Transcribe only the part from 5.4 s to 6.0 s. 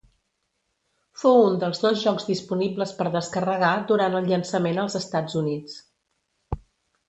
Units.